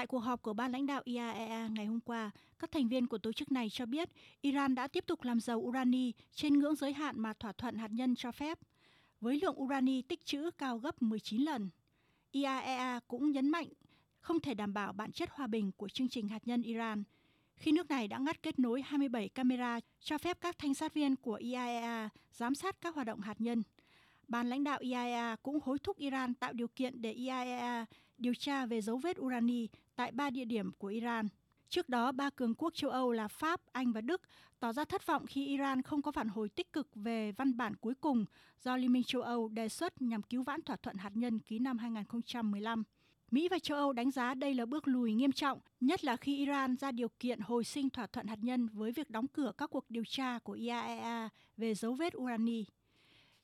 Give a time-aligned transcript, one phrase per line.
[0.00, 3.18] Tại cuộc họp của ban lãnh đạo IAEA ngày hôm qua, các thành viên của
[3.18, 4.08] tổ chức này cho biết
[4.40, 7.90] Iran đã tiếp tục làm giàu urani trên ngưỡng giới hạn mà thỏa thuận hạt
[7.92, 8.58] nhân cho phép,
[9.20, 11.70] với lượng urani tích trữ cao gấp 19 lần.
[12.30, 13.66] IAEA cũng nhấn mạnh
[14.20, 17.04] không thể đảm bảo bản chất hòa bình của chương trình hạt nhân Iran
[17.56, 21.16] khi nước này đã ngắt kết nối 27 camera cho phép các thanh sát viên
[21.16, 23.62] của IAEA giám sát các hoạt động hạt nhân.
[24.30, 27.86] Ban lãnh đạo IAEA cũng hối thúc Iran tạo điều kiện để IAEA
[28.18, 31.28] điều tra về dấu vết urani tại ba địa điểm của Iran.
[31.68, 34.22] Trước đó, ba cường quốc châu Âu là Pháp, Anh và Đức
[34.60, 37.76] tỏ ra thất vọng khi Iran không có phản hồi tích cực về văn bản
[37.76, 38.24] cuối cùng
[38.62, 41.58] do Liên minh châu Âu đề xuất nhằm cứu vãn thỏa thuận hạt nhân ký
[41.58, 42.82] năm 2015.
[43.30, 46.36] Mỹ và châu Âu đánh giá đây là bước lùi nghiêm trọng, nhất là khi
[46.36, 49.70] Iran ra điều kiện hồi sinh thỏa thuận hạt nhân với việc đóng cửa các
[49.70, 52.64] cuộc điều tra của IAEA về dấu vết urani.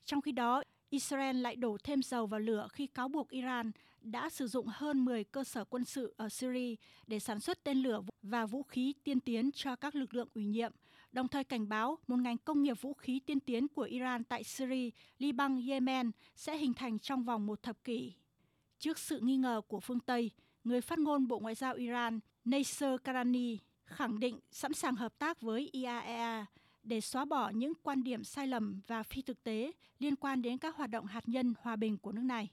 [0.05, 4.29] Trong khi đó, Israel lại đổ thêm dầu vào lửa khi cáo buộc Iran đã
[4.29, 6.75] sử dụng hơn 10 cơ sở quân sự ở Syria
[7.07, 10.45] để sản xuất tên lửa và vũ khí tiên tiến cho các lực lượng ủy
[10.45, 10.71] nhiệm,
[11.11, 14.43] đồng thời cảnh báo một ngành công nghiệp vũ khí tiên tiến của Iran tại
[14.43, 18.13] Syria, Liban, Yemen sẽ hình thành trong vòng một thập kỷ.
[18.79, 20.31] Trước sự nghi ngờ của phương Tây,
[20.63, 25.41] người phát ngôn Bộ Ngoại giao Iran Nasser Karani khẳng định sẵn sàng hợp tác
[25.41, 26.45] với IAEA
[26.87, 30.57] để xóa bỏ những quan điểm sai lầm và phi thực tế liên quan đến
[30.57, 32.49] các hoạt động hạt nhân hòa bình của nước này.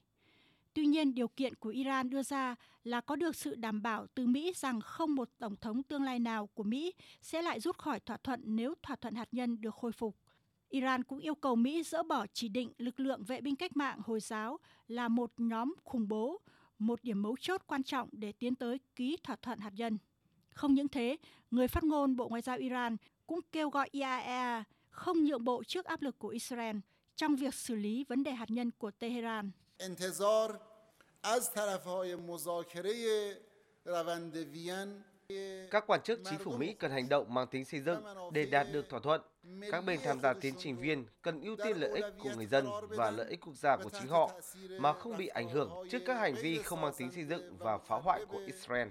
[0.74, 2.54] Tuy nhiên, điều kiện của Iran đưa ra
[2.84, 6.18] là có được sự đảm bảo từ Mỹ rằng không một tổng thống tương lai
[6.18, 9.74] nào của Mỹ sẽ lại rút khỏi thỏa thuận nếu thỏa thuận hạt nhân được
[9.74, 10.16] khôi phục.
[10.68, 14.00] Iran cũng yêu cầu Mỹ dỡ bỏ chỉ định lực lượng vệ binh cách mạng
[14.04, 16.40] Hồi giáo là một nhóm khủng bố,
[16.78, 19.98] một điểm mấu chốt quan trọng để tiến tới ký thỏa thuận hạt nhân.
[20.50, 21.16] Không những thế,
[21.50, 25.84] người phát ngôn Bộ Ngoại giao Iran cũng kêu gọi IAEA không nhượng bộ trước
[25.84, 26.76] áp lực của Israel
[27.16, 29.50] trong việc xử lý vấn đề hạt nhân của Tehran.
[35.70, 38.02] Các quan chức chính phủ Mỹ cần hành động mang tính xây dựng
[38.32, 39.20] để đạt được thỏa thuận.
[39.70, 42.66] Các bên tham gia tiến trình viên cần ưu tiên lợi ích của người dân
[42.88, 44.30] và lợi ích quốc gia của chính họ
[44.80, 47.78] mà không bị ảnh hưởng trước các hành vi không mang tính xây dựng và
[47.78, 48.88] phá hoại của Israel.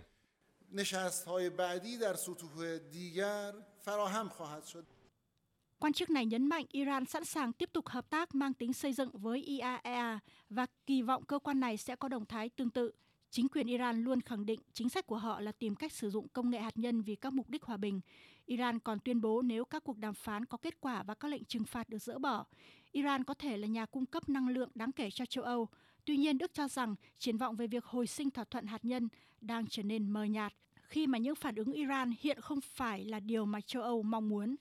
[5.79, 8.93] Quan chức này nhấn mạnh Iran sẵn sàng tiếp tục hợp tác mang tính xây
[8.93, 10.19] dựng với IAEA
[10.49, 12.91] và kỳ vọng cơ quan này sẽ có động thái tương tự.
[13.29, 16.27] Chính quyền Iran luôn khẳng định chính sách của họ là tìm cách sử dụng
[16.27, 18.01] công nghệ hạt nhân vì các mục đích hòa bình.
[18.45, 21.45] Iran còn tuyên bố nếu các cuộc đàm phán có kết quả và các lệnh
[21.45, 22.45] trừng phạt được dỡ bỏ,
[22.91, 25.67] Iran có thể là nhà cung cấp năng lượng đáng kể cho châu Âu.
[26.05, 29.09] Tuy nhiên, Đức cho rằng triển vọng về việc hồi sinh thỏa thuận hạt nhân
[29.41, 30.53] đang trở nên mờ nhạt
[30.93, 34.29] khi mà những phản ứng Iran hiện không phải là điều mà châu Âu mong
[34.29, 34.55] muốn.